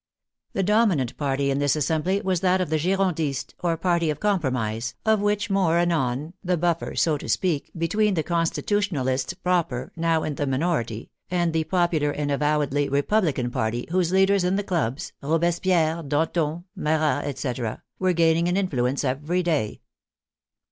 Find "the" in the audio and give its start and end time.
0.53-0.63, 2.71-2.79, 6.43-6.57, 8.15-8.23, 10.33-10.47, 11.53-11.65, 14.55-14.63